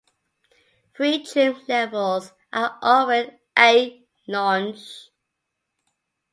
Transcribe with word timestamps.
Three 0.95 1.23
trim 1.23 1.61
levels 1.67 2.33
are 2.51 2.75
offered 2.81 3.37
ay 3.55 4.01
launch. 4.27 4.81